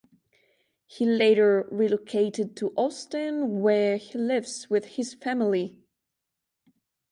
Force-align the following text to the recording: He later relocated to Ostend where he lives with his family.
He 0.87 1.05
later 1.05 1.67
relocated 1.69 2.55
to 2.55 2.73
Ostend 2.75 3.61
where 3.61 3.97
he 3.97 4.17
lives 4.17 4.67
with 4.67 4.85
his 4.95 5.13
family. 5.13 5.77